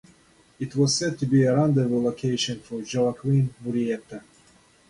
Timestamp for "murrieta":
3.63-4.23